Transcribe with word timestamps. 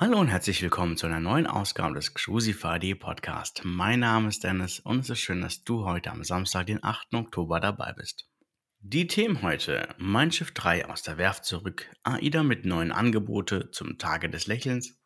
Hallo 0.00 0.20
und 0.20 0.28
herzlich 0.28 0.62
willkommen 0.62 0.96
zu 0.96 1.06
einer 1.06 1.18
neuen 1.18 1.48
Ausgabe 1.48 1.96
des 1.96 2.14
Crucify 2.14 2.94
Podcast. 2.94 3.62
Mein 3.64 3.98
Name 3.98 4.28
ist 4.28 4.44
Dennis 4.44 4.78
und 4.78 5.00
es 5.00 5.10
ist 5.10 5.18
schön, 5.18 5.40
dass 5.40 5.64
du 5.64 5.84
heute 5.86 6.12
am 6.12 6.22
Samstag, 6.22 6.66
den 6.66 6.84
8. 6.84 7.14
Oktober 7.14 7.58
dabei 7.58 7.94
bist. 7.94 8.30
Die 8.78 9.08
Themen 9.08 9.42
heute: 9.42 9.92
Mein 9.98 10.30
Schiff 10.30 10.52
3 10.52 10.88
aus 10.88 11.02
der 11.02 11.18
Werft 11.18 11.44
zurück, 11.44 11.90
AIDA 12.04 12.44
mit 12.44 12.64
neuen 12.64 12.92
Angebote 12.92 13.72
zum 13.72 13.98
Tage 13.98 14.30
des 14.30 14.46
Lächelns, 14.46 15.02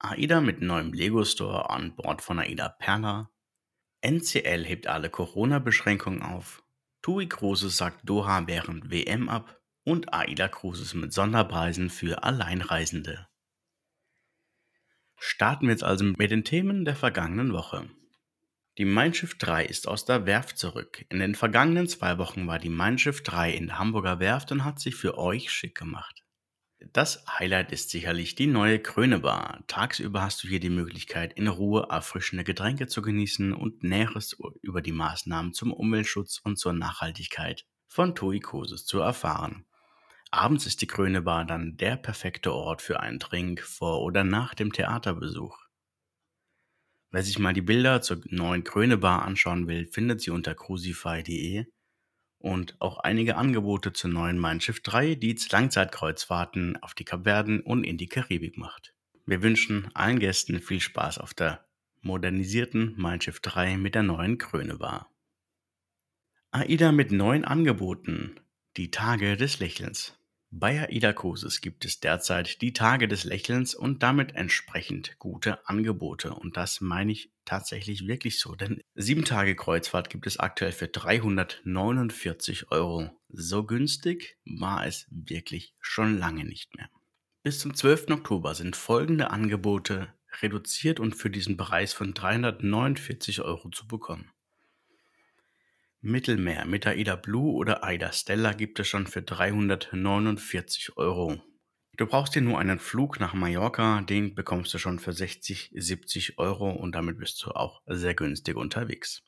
AIDA 0.00 0.40
mit 0.40 0.60
neuem 0.60 0.92
Lego 0.92 1.24
Store 1.24 1.70
an 1.70 1.94
Bord 1.94 2.20
von 2.20 2.40
AIDA 2.40 2.70
Perla, 2.70 3.30
NCL 4.04 4.64
hebt 4.64 4.88
alle 4.88 5.08
Corona-Beschränkungen 5.08 6.22
auf, 6.22 6.64
TUI 7.02 7.28
Cruises 7.28 7.76
sagt 7.76 8.00
Doha 8.02 8.48
während 8.48 8.90
WM 8.90 9.28
ab 9.28 9.60
und 9.84 10.12
AIDA 10.12 10.48
Cruises 10.48 10.94
mit 10.94 11.12
Sonderpreisen 11.12 11.90
für 11.90 12.24
Alleinreisende. 12.24 13.28
Starten 15.16 15.66
wir 15.66 15.72
jetzt 15.72 15.84
also 15.84 16.04
mit 16.04 16.30
den 16.30 16.44
Themen 16.44 16.84
der 16.84 16.96
vergangenen 16.96 17.52
Woche. 17.52 17.88
Die 18.76 18.84
Mein 18.84 19.14
Schiff 19.14 19.38
3 19.38 19.64
ist 19.66 19.86
aus 19.86 20.04
der 20.04 20.26
Werft 20.26 20.58
zurück. 20.58 21.04
In 21.08 21.20
den 21.20 21.34
vergangenen 21.34 21.86
zwei 21.86 22.18
Wochen 22.18 22.46
war 22.46 22.58
die 22.58 22.70
Mein 22.70 22.98
Schiff 22.98 23.22
3 23.22 23.52
in 23.52 23.68
der 23.68 23.78
Hamburger 23.78 24.18
Werft 24.18 24.50
und 24.50 24.64
hat 24.64 24.80
sich 24.80 24.96
für 24.96 25.16
euch 25.16 25.50
schick 25.50 25.76
gemacht. 25.76 26.24
Das 26.92 27.24
Highlight 27.26 27.72
ist 27.72 27.90
sicherlich 27.90 28.34
die 28.34 28.46
neue 28.46 28.78
Krönebar. 28.78 29.62
Tagsüber 29.68 30.22
hast 30.22 30.42
du 30.42 30.48
hier 30.48 30.60
die 30.60 30.70
Möglichkeit, 30.70 31.32
in 31.34 31.48
Ruhe 31.48 31.86
erfrischende 31.88 32.44
Getränke 32.44 32.86
zu 32.86 33.00
genießen 33.00 33.52
und 33.52 33.84
Näheres 33.84 34.36
über 34.60 34.82
die 34.82 34.92
Maßnahmen 34.92 35.52
zum 35.52 35.72
Umweltschutz 35.72 36.40
und 36.42 36.58
zur 36.58 36.72
Nachhaltigkeit 36.72 37.64
von 37.86 38.14
Cruises 38.14 38.84
zu 38.84 38.98
erfahren. 38.98 39.66
Abends 40.34 40.66
ist 40.66 40.82
die 40.82 40.88
Krönebar 40.88 41.44
dann 41.44 41.76
der 41.76 41.96
perfekte 41.96 42.52
Ort 42.52 42.82
für 42.82 42.98
einen 42.98 43.20
Trink 43.20 43.60
vor 43.60 44.02
oder 44.02 44.24
nach 44.24 44.54
dem 44.54 44.72
Theaterbesuch. 44.72 45.56
Wer 47.12 47.22
sich 47.22 47.38
mal 47.38 47.52
die 47.52 47.62
Bilder 47.62 48.02
zur 48.02 48.20
neuen 48.24 48.64
Krönebar 48.64 49.22
anschauen 49.22 49.68
will, 49.68 49.86
findet 49.86 50.20
sie 50.20 50.32
unter 50.32 50.56
crucify.de 50.56 51.66
und 52.38 52.74
auch 52.80 52.98
einige 52.98 53.36
Angebote 53.36 53.92
zur 53.92 54.10
neuen 54.10 54.36
Mein 54.40 54.60
Schiff 54.60 54.82
3, 54.82 55.14
die 55.14 55.38
Langzeitkreuzfahrten 55.48 56.82
auf 56.82 56.94
die 56.94 57.04
Kapverden 57.04 57.60
und 57.60 57.84
in 57.84 57.96
die 57.96 58.08
Karibik 58.08 58.58
macht. 58.58 58.92
Wir 59.26 59.40
wünschen 59.40 59.88
allen 59.94 60.18
Gästen 60.18 60.60
viel 60.60 60.80
Spaß 60.80 61.18
auf 61.18 61.32
der 61.32 61.64
modernisierten 62.02 62.94
Mein 62.96 63.20
Schiff 63.20 63.38
3 63.38 63.76
mit 63.76 63.94
der 63.94 64.02
neuen 64.02 64.38
Krönebar. 64.38 65.08
AIDA 66.50 66.90
mit 66.90 67.12
neuen 67.12 67.44
Angeboten. 67.44 68.40
Die 68.76 68.90
Tage 68.90 69.36
des 69.36 69.60
Lächelns. 69.60 70.18
Bei 70.56 70.88
AIDA 70.88 71.12
Cruises 71.12 71.60
gibt 71.60 71.84
es 71.84 71.98
derzeit 71.98 72.62
die 72.62 72.72
Tage 72.72 73.08
des 73.08 73.24
Lächelns 73.24 73.74
und 73.74 74.04
damit 74.04 74.36
entsprechend 74.36 75.18
gute 75.18 75.68
Angebote. 75.68 76.32
Und 76.32 76.56
das 76.56 76.80
meine 76.80 77.10
ich 77.10 77.32
tatsächlich 77.44 78.06
wirklich 78.06 78.38
so, 78.38 78.54
denn 78.54 78.80
7 78.94 79.24
Tage 79.24 79.56
Kreuzfahrt 79.56 80.10
gibt 80.10 80.28
es 80.28 80.38
aktuell 80.38 80.70
für 80.70 80.86
349 80.86 82.70
Euro. 82.70 83.10
So 83.30 83.64
günstig 83.64 84.38
war 84.44 84.86
es 84.86 85.08
wirklich 85.10 85.74
schon 85.80 86.18
lange 86.18 86.44
nicht 86.44 86.76
mehr. 86.76 86.88
Bis 87.42 87.58
zum 87.58 87.74
12. 87.74 88.10
Oktober 88.10 88.54
sind 88.54 88.76
folgende 88.76 89.32
Angebote 89.32 90.14
reduziert 90.40 91.00
und 91.00 91.16
für 91.16 91.30
diesen 91.30 91.56
Preis 91.56 91.92
von 91.92 92.14
349 92.14 93.40
Euro 93.42 93.70
zu 93.70 93.88
bekommen. 93.88 94.30
Mittelmeer 96.06 96.66
mit 96.66 96.86
AIDA 96.86 97.16
Blue 97.16 97.54
oder 97.54 97.82
AIDA 97.82 98.12
Stella 98.12 98.52
gibt 98.52 98.78
es 98.78 98.86
schon 98.86 99.06
für 99.06 99.22
349 99.22 100.98
Euro. 100.98 101.40
Du 101.96 102.06
brauchst 102.06 102.34
dir 102.34 102.42
nur 102.42 102.58
einen 102.58 102.78
Flug 102.78 103.20
nach 103.20 103.32
Mallorca, 103.32 104.02
den 104.02 104.34
bekommst 104.34 104.74
du 104.74 104.78
schon 104.78 104.98
für 104.98 105.14
60, 105.14 105.70
70 105.72 106.38
Euro 106.38 106.70
und 106.70 106.94
damit 106.94 107.16
bist 107.16 107.42
du 107.42 107.52
auch 107.52 107.80
sehr 107.86 108.12
günstig 108.12 108.54
unterwegs. 108.56 109.22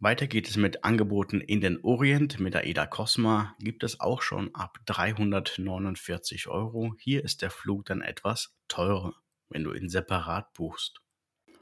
Weiter 0.00 0.26
geht 0.26 0.48
es 0.48 0.56
mit 0.56 0.82
Angeboten 0.82 1.40
in 1.40 1.60
den 1.60 1.78
Orient. 1.84 2.40
Mit 2.40 2.56
AIDA 2.56 2.86
Cosma 2.86 3.54
gibt 3.60 3.84
es 3.84 4.00
auch 4.00 4.20
schon 4.20 4.52
ab 4.52 4.78
349 4.86 6.48
Euro. 6.48 6.96
Hier 6.98 7.22
ist 7.22 7.40
der 7.40 7.50
Flug 7.50 7.84
dann 7.84 8.00
etwas 8.00 8.52
teurer, 8.66 9.14
wenn 9.48 9.62
du 9.62 9.72
ihn 9.72 9.88
separat 9.88 10.52
buchst. 10.54 11.03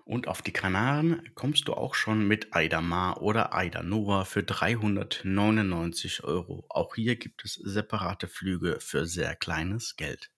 Und 0.05 0.27
auf 0.27 0.43
die 0.43 0.53
Kanaren 0.53 1.31
kommst 1.35 1.69
du 1.69 1.75
auch 1.75 1.95
schon 1.95 2.27
mit 2.27 2.55
Aida 2.55 2.81
Mar 2.81 3.23
oder 3.23 3.55
Aida 3.55 3.83
Nova 3.83 4.25
für 4.25 4.43
399 4.43 6.25
Euro. 6.25 6.67
Auch 6.69 6.97
hier 6.97 7.17
gibt 7.17 7.45
es 7.45 7.55
separate 7.55 8.27
Flüge 8.27 8.79
für 8.81 9.07
sehr 9.07 9.37
kleines 9.37 9.97
Geld. 9.97 10.31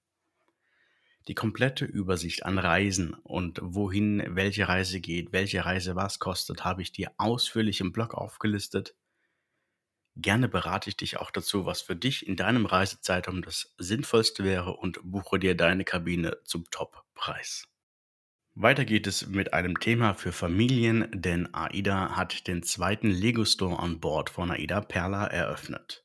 Die 1.26 1.34
komplette 1.34 1.86
Übersicht 1.86 2.44
an 2.44 2.58
Reisen 2.58 3.14
und 3.14 3.58
wohin 3.62 4.22
welche 4.28 4.68
Reise 4.68 5.00
geht, 5.00 5.32
welche 5.32 5.64
Reise 5.64 5.96
was 5.96 6.18
kostet, 6.18 6.64
habe 6.64 6.82
ich 6.82 6.92
dir 6.92 7.12
ausführlich 7.16 7.80
im 7.80 7.92
Blog 7.92 8.12
aufgelistet. 8.12 8.94
Gerne 10.16 10.48
berate 10.48 10.90
ich 10.90 10.98
dich 10.98 11.16
auch 11.16 11.30
dazu, 11.30 11.64
was 11.64 11.80
für 11.80 11.96
dich 11.96 12.28
in 12.28 12.36
deinem 12.36 12.66
Reisezeitraum 12.66 13.40
das 13.40 13.74
Sinnvollste 13.78 14.44
wäre 14.44 14.76
und 14.76 15.00
buche 15.02 15.38
dir 15.38 15.56
deine 15.56 15.84
Kabine 15.84 16.36
zum 16.44 16.70
Top-Preis. 16.70 17.66
Weiter 18.56 18.84
geht 18.84 19.08
es 19.08 19.26
mit 19.26 19.52
einem 19.52 19.80
Thema 19.80 20.14
für 20.14 20.30
Familien, 20.30 21.08
denn 21.12 21.52
AIDA 21.52 22.14
hat 22.14 22.46
den 22.46 22.62
zweiten 22.62 23.10
Lego 23.10 23.44
Store 23.44 23.80
an 23.80 23.98
Bord 23.98 24.30
von 24.30 24.52
AIDA 24.52 24.80
Perla 24.80 25.26
eröffnet. 25.26 26.04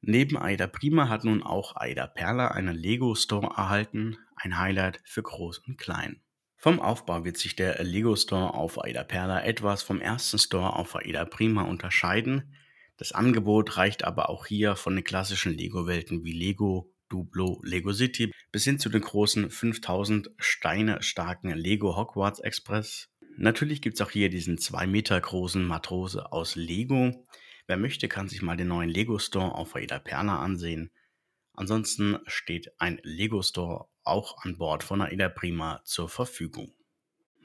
Neben 0.00 0.36
AIDA 0.38 0.68
Prima 0.68 1.08
hat 1.08 1.24
nun 1.24 1.42
auch 1.42 1.74
AIDA 1.74 2.06
Perla 2.06 2.48
einen 2.48 2.76
Lego 2.76 3.16
Store 3.16 3.48
erhalten, 3.56 4.16
ein 4.36 4.60
Highlight 4.60 5.00
für 5.04 5.24
Groß 5.24 5.58
und 5.58 5.76
Klein. 5.76 6.22
Vom 6.56 6.78
Aufbau 6.78 7.24
wird 7.24 7.36
sich 7.36 7.56
der 7.56 7.82
Lego 7.82 8.14
Store 8.14 8.54
auf 8.54 8.80
AIDA 8.84 9.02
Perla 9.02 9.42
etwas 9.42 9.82
vom 9.82 10.00
ersten 10.00 10.38
Store 10.38 10.76
auf 10.76 10.94
AIDA 10.94 11.24
Prima 11.24 11.62
unterscheiden. 11.62 12.54
Das 12.96 13.10
Angebot 13.10 13.76
reicht 13.76 14.04
aber 14.04 14.28
auch 14.28 14.46
hier 14.46 14.76
von 14.76 14.94
den 14.94 15.04
klassischen 15.04 15.52
Lego-Welten 15.52 16.22
wie 16.22 16.32
Lego, 16.32 16.92
Duplo 17.08 17.60
Lego 17.62 17.92
City 17.92 18.32
bis 18.52 18.64
hin 18.64 18.78
zu 18.78 18.88
den 18.88 19.02
großen 19.02 19.50
5000 19.50 20.30
Steine 20.38 21.02
starken 21.02 21.50
Lego 21.50 21.96
Hogwarts 21.96 22.40
Express. 22.40 23.08
Natürlich 23.36 23.82
gibt 23.82 23.94
es 23.94 24.06
auch 24.06 24.10
hier 24.10 24.30
diesen 24.30 24.58
2 24.58 24.86
Meter 24.86 25.20
großen 25.20 25.64
Matrose 25.64 26.32
aus 26.32 26.56
Lego. 26.56 27.26
Wer 27.66 27.76
möchte, 27.76 28.08
kann 28.08 28.28
sich 28.28 28.42
mal 28.42 28.56
den 28.56 28.68
neuen 28.68 28.88
Lego 28.88 29.18
Store 29.18 29.54
auf 29.54 29.76
Aida 29.76 29.98
Perna 29.98 30.40
ansehen. 30.40 30.90
Ansonsten 31.52 32.18
steht 32.26 32.72
ein 32.78 33.00
Lego 33.02 33.42
Store 33.42 33.88
auch 34.04 34.38
an 34.44 34.58
Bord 34.58 34.82
von 34.82 35.02
Aida 35.02 35.28
Prima 35.28 35.80
zur 35.84 36.08
Verfügung. 36.08 36.72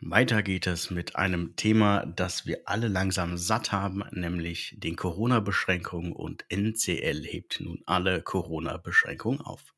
Weiter 0.10 0.44
geht 0.44 0.68
es 0.68 0.92
mit 0.92 1.16
einem 1.16 1.56
Thema, 1.56 2.06
das 2.06 2.46
wir 2.46 2.62
alle 2.66 2.88
langsam 2.88 3.38
satt 3.38 3.72
haben, 3.72 4.04
nämlich 4.12 4.76
den 4.78 4.96
Corona-Beschränkungen 4.96 6.14
und 6.14 6.46
NCL 6.50 7.24
hebt 7.24 7.62
nun 7.62 7.84
alle 7.86 8.22
Corona-Beschränkungen 8.22 9.42
auf. 9.42 9.74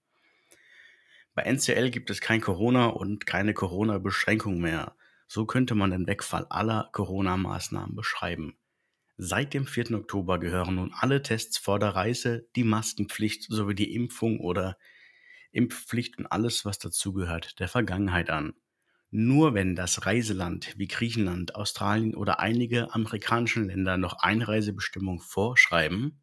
Bei 1.33 1.43
NCL 1.43 1.89
gibt 1.89 2.09
es 2.09 2.21
kein 2.21 2.39
Corona 2.39 2.87
und 2.87 3.25
keine 3.25 3.53
Corona-Beschränkung 3.53 4.59
mehr. 4.59 4.95
So 5.27 5.45
könnte 5.45 5.75
man 5.75 5.91
den 5.91 6.07
Wegfall 6.07 6.45
aller 6.49 6.89
Corona-Maßnahmen 6.93 7.95
beschreiben. 7.95 8.55
Seit 9.17 9.53
dem 9.53 9.65
4. 9.65 9.91
Oktober 9.91 10.39
gehören 10.39 10.75
nun 10.75 10.93
alle 10.93 11.21
Tests 11.21 11.57
vor 11.57 11.79
der 11.79 11.89
Reise, 11.89 12.47
die 12.55 12.63
Maskenpflicht 12.63 13.43
sowie 13.43 13.75
die 13.75 13.93
Impfung 13.93 14.39
oder 14.39 14.77
Impfpflicht 15.51 16.17
und 16.17 16.25
alles, 16.27 16.65
was 16.65 16.79
dazugehört, 16.79 17.59
der 17.59 17.67
Vergangenheit 17.67 18.29
an. 18.29 18.53
Nur 19.17 19.53
wenn 19.53 19.77
das 19.77 20.05
Reiseland 20.05 20.77
wie 20.77 20.89
Griechenland, 20.89 21.55
Australien 21.55 22.15
oder 22.15 22.41
einige 22.41 22.93
amerikanische 22.93 23.61
Länder 23.61 23.95
noch 23.95 24.19
Einreisebestimmungen 24.19 25.21
vorschreiben, 25.21 26.21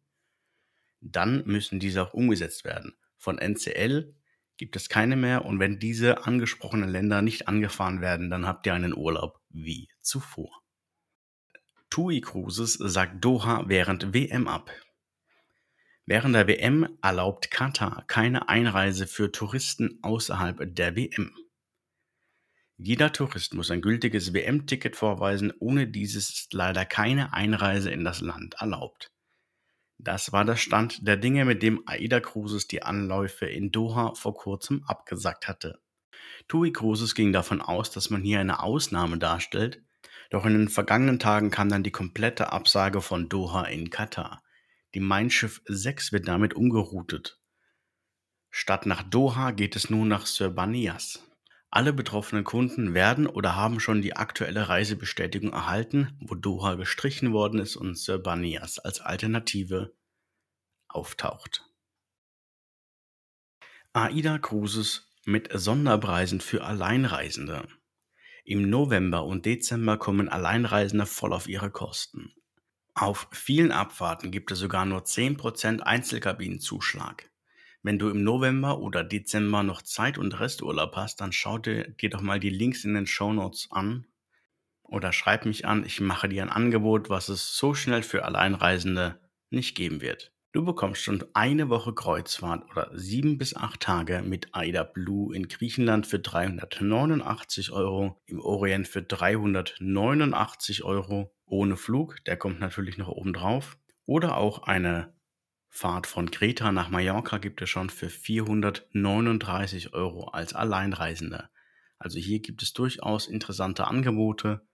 dann 1.01 1.43
müssen 1.47 1.79
diese 1.79 2.03
auch 2.03 2.13
umgesetzt 2.13 2.65
werden. 2.65 2.95
Von 3.17 3.39
NCL 3.39 4.13
gibt 4.57 4.75
es 4.75 4.89
keine 4.89 5.15
mehr 5.15 5.43
und 5.43 5.59
wenn 5.59 5.79
diese 5.79 6.27
angesprochenen 6.27 6.87
Länder 6.87 7.23
nicht 7.23 7.47
angefahren 7.47 7.99
werden, 7.99 8.29
dann 8.29 8.45
habt 8.45 8.67
ihr 8.67 8.75
einen 8.75 8.95
Urlaub 8.95 9.41
wie 9.49 9.89
zuvor. 9.99 10.61
TUI 11.89 12.21
Cruises 12.21 12.73
sagt 12.73 13.25
Doha 13.25 13.63
während 13.65 14.13
WM 14.13 14.47
ab. 14.47 14.69
Während 16.05 16.35
der 16.35 16.47
WM 16.47 16.99
erlaubt 17.01 17.49
Katar 17.49 18.05
keine 18.05 18.49
Einreise 18.49 19.07
für 19.07 19.31
Touristen 19.31 19.97
außerhalb 20.03 20.75
der 20.75 20.95
WM. 20.95 21.35
Jeder 22.85 23.13
Tourist 23.13 23.53
muss 23.53 23.71
ein 23.71 23.81
gültiges 23.81 24.33
WM-Ticket 24.33 24.97
vorweisen, 24.97 25.53
ohne 25.59 25.87
dieses 25.87 26.29
ist 26.29 26.53
leider 26.53 26.83
keine 26.83 27.31
Einreise 27.31 27.89
in 27.89 28.03
das 28.03 28.19
Land 28.19 28.55
erlaubt. 28.59 29.09
Das 29.97 30.33
war 30.33 30.43
der 30.43 30.57
Stand 30.57 31.07
der 31.07 31.15
Dinge, 31.15 31.45
mit 31.45 31.63
dem 31.63 31.81
AIDA 31.85 32.19
Cruises 32.19 32.67
die 32.67 32.83
Anläufe 32.83 33.45
in 33.45 33.71
Doha 33.71 34.15
vor 34.15 34.33
kurzem 34.33 34.83
abgesagt 34.85 35.47
hatte. 35.47 35.79
TUI 36.49 36.73
Cruises 36.73 37.15
ging 37.15 37.31
davon 37.31 37.61
aus, 37.61 37.89
dass 37.89 38.09
man 38.09 38.21
hier 38.21 38.41
eine 38.41 38.61
Ausnahme 38.61 39.17
darstellt, 39.17 39.81
doch 40.29 40.45
in 40.45 40.51
den 40.51 40.67
vergangenen 40.67 41.19
Tagen 41.19 41.51
kam 41.51 41.69
dann 41.69 41.83
die 41.83 41.91
komplette 41.91 42.51
Absage 42.51 42.99
von 42.99 43.29
Doha 43.29 43.63
in 43.63 43.91
Katar. 43.91 44.43
Die 44.93 44.99
Mein 44.99 45.29
Schiff 45.29 45.61
6 45.67 46.11
wird 46.11 46.27
damit 46.27 46.53
umgeroutet. 46.53 47.39
Statt 48.49 48.85
nach 48.85 49.03
Doha 49.03 49.51
geht 49.51 49.77
es 49.77 49.89
nun 49.89 50.09
nach 50.09 50.25
Sir 50.25 50.49
Alle 51.75 51.91
betroffenen 51.91 52.43
Kunden 52.43 52.93
werden 52.93 53.25
oder 53.25 53.55
haben 53.55 53.79
schon 53.79 54.03
die 54.03 54.15
aktuelle 54.15 54.69
Reisebestätigung 54.69 55.53
erhalten, 55.53 56.15
wo 56.21 56.35
Doha 56.35 56.75
gestrichen 56.75 57.33
worden 57.33 57.59
ist 57.59 57.75
und 57.75 57.97
Sir 57.97 58.21
als 58.27 58.99
Alternative 59.01 59.91
auftaucht. 60.87 61.67
AIDA 63.91 64.37
Cruises 64.37 65.11
mit 65.25 65.49
Sonderpreisen 65.51 66.41
für 66.41 66.63
Alleinreisende. 66.63 67.67
Im 68.45 68.69
November 68.69 69.25
und 69.25 69.47
Dezember 69.47 69.97
kommen 69.97 70.29
Alleinreisende 70.29 71.07
voll 71.07 71.33
auf 71.33 71.47
ihre 71.47 71.71
Kosten. 71.71 72.35
Auf 72.93 73.27
vielen 73.31 73.71
Abfahrten 73.71 74.29
gibt 74.29 74.51
es 74.51 74.59
sogar 74.59 74.85
nur 74.85 75.05
10% 75.05 75.79
Einzelkabinenzuschlag. 75.79 77.32
Wenn 77.85 77.99
du 77.99 78.09
im 78.09 78.23
November 78.23 78.79
oder 78.79 79.03
Dezember 79.03 79.61
noch 79.61 79.81
Zeit 79.81 80.17
und 80.17 80.39
Resturlaub 80.39 80.95
hast, 80.95 81.19
dann 81.19 81.33
schau 81.33 81.57
dir, 81.57 81.89
dir 81.89 82.09
doch 82.09 82.21
mal 82.21 82.39
die 82.39 82.49
Links 82.49 82.85
in 82.85 82.93
den 82.93 83.07
Show 83.07 83.33
Notes 83.33 83.67
an 83.71 84.07
oder 84.83 85.11
schreib 85.11 85.45
mich 85.45 85.65
an. 85.65 85.85
Ich 85.85 85.99
mache 85.99 86.29
dir 86.29 86.43
ein 86.43 86.49
Angebot, 86.49 87.09
was 87.09 87.27
es 87.27 87.57
so 87.57 87.73
schnell 87.73 88.01
für 88.01 88.23
Alleinreisende 88.23 89.19
nicht 89.49 89.75
geben 89.75 89.99
wird. 89.99 90.31
Du 90.53 90.63
bekommst 90.63 91.01
schon 91.01 91.25
eine 91.33 91.67
Woche 91.67 91.93
Kreuzfahrt 91.93 92.69
oder 92.71 92.89
sieben 92.93 93.37
bis 93.37 93.55
acht 93.55 93.81
Tage 93.81 94.21
mit 94.21 94.55
AIDA 94.55 94.83
Blue 94.83 95.35
in 95.35 95.49
Griechenland 95.49 96.07
für 96.07 96.19
389 96.19 97.71
Euro, 97.71 98.21
im 98.27 98.39
Orient 98.39 98.87
für 98.87 99.01
389 99.01 100.83
Euro 100.83 101.35
ohne 101.45 101.75
Flug, 101.75 102.23
der 102.25 102.37
kommt 102.37 102.61
natürlich 102.61 102.97
noch 102.97 103.09
oben 103.09 103.33
drauf. 103.33 103.77
Oder 104.05 104.37
auch 104.37 104.63
eine 104.63 105.12
Fahrt 105.75 106.05
von 106.05 106.29
Kreta 106.29 106.71
nach 106.71 106.89
Mallorca 106.89 107.39
gibt 107.39 107.59
es 107.63 107.69
schon 107.71 107.89
für 107.89 108.07
439 108.07 109.95
Euro 109.95 110.27
als 110.27 110.53
Alleinreisender. 110.53 111.49
Also 111.97 112.19
hier 112.19 112.41
gibt 112.41 112.61
es 112.61 112.73
durchaus 112.73 113.25
interessante 113.25 113.87
Angebote. 113.87 114.67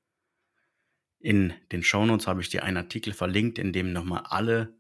In 1.18 1.54
den 1.72 1.84
Shownotes 1.84 2.28
habe 2.28 2.42
ich 2.42 2.50
dir 2.50 2.63
einen 2.63 2.75
Artikel 2.75 3.13
verlinkt, 3.13 3.60
in 3.60 3.72
dem 3.72 3.94
nochmal 3.94 4.24
alle 4.25 4.78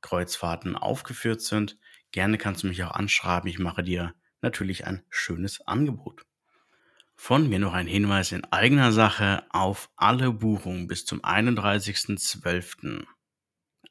Kreuzfahrten 0.00 0.74
aufgeführt 0.74 1.42
sind. 1.42 1.78
Gerne 2.12 2.38
kannst 2.38 2.62
du 2.62 2.68
mich 2.68 2.82
auch 2.82 2.92
anschreiben. 2.92 3.50
Ich 3.50 3.58
mache 3.58 3.82
dir 3.82 4.14
natürlich 4.40 4.86
ein 4.86 5.04
schönes 5.10 5.60
Angebot. 5.66 6.24
Von 7.14 7.50
mir 7.50 7.58
noch 7.58 7.74
ein 7.74 7.86
Hinweis 7.86 8.32
in 8.32 8.42
eigener 8.46 8.90
Sache 8.90 9.44
auf 9.50 9.90
alle 9.96 10.32
Buchungen 10.32 10.86
bis 10.86 11.04
zum 11.04 11.20
31.12 11.20 13.04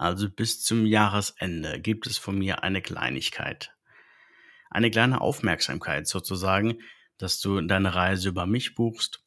also 0.02 0.30
bis 0.30 0.64
zum 0.64 0.86
Jahresende, 0.86 1.80
gibt 1.80 2.08
es 2.08 2.18
von 2.18 2.38
mir 2.38 2.64
eine 2.64 2.82
Kleinigkeit. 2.82 3.72
Eine 4.72 4.90
kleine 4.90 5.22
Aufmerksamkeit 5.22 6.08
sozusagen, 6.08 6.80
dass 7.18 7.40
du 7.40 7.62
deine 7.62 7.94
Reise 7.94 8.30
über 8.30 8.48
mich 8.48 8.74
buchst. 8.74 9.24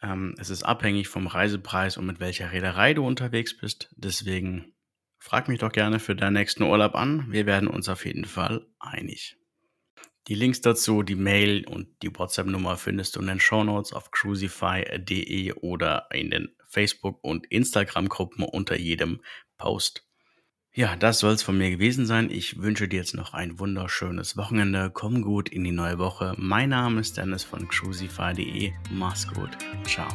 Ähm, 0.00 0.34
es 0.38 0.48
ist 0.48 0.62
abhängig 0.62 1.08
vom 1.08 1.26
Reisepreis 1.26 1.98
und 1.98 2.06
mit 2.06 2.20
welcher 2.20 2.52
Reederei 2.52 2.94
du 2.94 3.06
unterwegs 3.06 3.54
bist. 3.54 3.90
Deswegen 3.96 4.74
frag 5.18 5.48
mich 5.48 5.58
doch 5.58 5.72
gerne 5.72 5.98
für 5.98 6.16
deinen 6.16 6.34
nächsten 6.34 6.62
Urlaub 6.62 6.94
an. 6.94 7.30
Wir 7.30 7.44
werden 7.44 7.68
uns 7.68 7.90
auf 7.90 8.06
jeden 8.06 8.24
Fall 8.24 8.66
einig. 8.78 9.36
Die 10.28 10.36
Links 10.36 10.62
dazu, 10.62 11.02
die 11.02 11.16
Mail 11.16 11.66
und 11.66 11.88
die 12.02 12.14
WhatsApp-Nummer 12.14 12.78
findest 12.78 13.16
du 13.16 13.20
in 13.20 13.26
den 13.26 13.40
Shownotes 13.40 13.92
auf 13.92 14.10
crucify.de 14.10 15.52
oder 15.52 16.06
in 16.12 16.30
den 16.30 16.57
Facebook- 16.68 17.22
und 17.22 17.46
Instagram-Gruppen 17.46 18.44
unter 18.44 18.76
jedem 18.76 19.20
Post. 19.56 20.04
Ja, 20.74 20.94
das 20.94 21.18
soll 21.18 21.32
es 21.32 21.42
von 21.42 21.58
mir 21.58 21.70
gewesen 21.70 22.06
sein. 22.06 22.30
Ich 22.30 22.60
wünsche 22.60 22.86
dir 22.86 22.98
jetzt 22.98 23.14
noch 23.14 23.34
ein 23.34 23.58
wunderschönes 23.58 24.36
Wochenende. 24.36 24.90
Komm 24.92 25.22
gut 25.22 25.48
in 25.48 25.64
die 25.64 25.72
neue 25.72 25.98
Woche. 25.98 26.34
Mein 26.38 26.68
Name 26.68 27.00
ist 27.00 27.16
Dennis 27.16 27.42
von 27.42 27.66
crucify.de. 27.66 28.72
Mach's 28.92 29.26
gut. 29.26 29.50
Ciao. 29.84 30.06